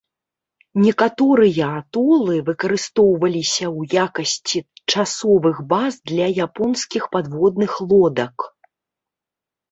[0.83, 4.59] Некаторыя атолы выкарыстоўваліся ў якасці
[4.93, 8.35] часовых баз для японскіх падводных лодак.